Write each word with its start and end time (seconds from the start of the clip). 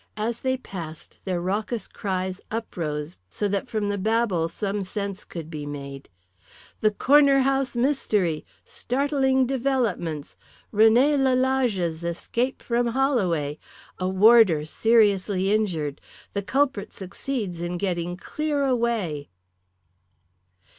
As 0.17 0.39
they 0.39 0.57
passed 0.57 1.19
their 1.25 1.39
raucous 1.39 1.87
cries 1.87 2.41
uprose 2.49 3.19
so 3.29 3.47
that 3.49 3.69
from 3.69 3.87
the 3.89 3.99
babel 3.99 4.49
some 4.49 4.81
sense 4.81 5.23
could 5.23 5.47
be 5.51 5.67
made 5.67 6.09
"The 6.79 6.89
Corner 6.89 7.41
House 7.41 7.75
Mystery! 7.75 8.43
Startling 8.65 9.45
Developments! 9.45 10.37
René 10.73 11.19
Lalage's 11.23 12.03
Escape 12.03 12.63
From 12.63 12.87
Holloway! 12.87 13.59
A 13.99 14.09
Warder 14.09 14.65
Seriously 14.65 15.51
Injured! 15.53 16.01
The 16.33 16.41
Culprit 16.41 16.91
Succeeds 16.91 17.61
In 17.61 17.77
Getting 17.77 18.17
Clear 18.17 18.63
Away!" 18.63 19.29